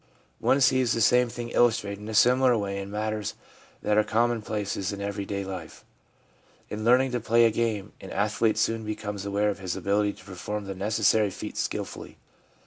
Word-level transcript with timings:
One 0.39 0.61
sees 0.61 0.93
the 0.93 0.99
same 1.01 1.29
thing 1.29 1.49
illustrated 1.49 1.99
in 2.01 2.09
a 2.09 2.15
smaller 2.15 2.57
way 2.57 2.79
in 2.79 2.89
matters 2.89 3.35
that 3.83 3.99
are 3.99 4.03
commonplaces 4.03 4.91
of 4.91 4.99
everyday 4.99 5.43
life. 5.45 5.85
In 6.71 6.83
learning 6.83 7.11
to 7.11 7.19
play 7.19 7.45
a 7.45 7.51
game, 7.51 7.93
an 8.01 8.09
athlete 8.09 8.57
soon 8.57 8.83
becomes 8.83 9.27
aware 9.27 9.49
of 9.51 9.59
his 9.59 9.75
ability 9.75 10.13
to 10.13 10.25
perform 10.25 10.65
the 10.65 10.73
necessary 10.73 11.29
feats 11.29 11.61
skilfully. 11.61 12.17